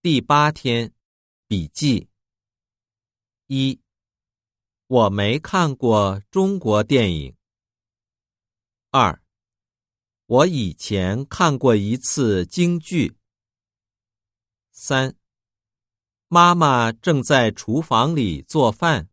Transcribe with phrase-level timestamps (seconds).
[0.00, 0.92] 第八天
[1.48, 2.08] 笔记。
[3.48, 3.80] 一
[4.86, 7.36] 我没看过中国电影。
[8.92, 9.20] 二
[10.26, 13.16] 我以前看过一次京剧。
[14.70, 15.16] 三
[16.28, 19.08] 妈妈正在厨房里做饭